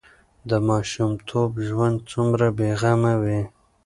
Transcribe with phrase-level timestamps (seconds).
[0.49, 3.41] د ماشومتوب ژوند څومره بې غمه وي.